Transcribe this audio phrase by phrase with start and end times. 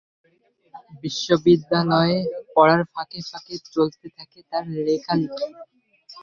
[1.03, 2.17] বিশ্ববিদ্যালয়ে
[2.55, 5.47] পড়ার ফাঁকে ফাঁকে চলতে থাকে তার লেখালেখি।